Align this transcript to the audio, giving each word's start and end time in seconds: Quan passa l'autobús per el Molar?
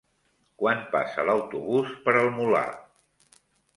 Quan 0.61 0.79
passa 0.95 1.27
l'autobús 1.29 1.93
per 2.07 2.15
el 2.23 2.33
Molar? 2.39 2.67